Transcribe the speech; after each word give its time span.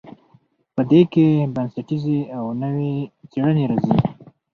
په 0.75 0.81
دې 0.89 1.01
کې 1.13 1.25
بنسټیزې 1.53 2.19
او 2.37 2.45
نوې 2.63 2.93
څیړنې 3.31 3.63
راځي. 3.71 3.95